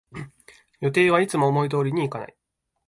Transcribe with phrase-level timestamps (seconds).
[0.79, 2.35] 予定はいつも思い通りにいかない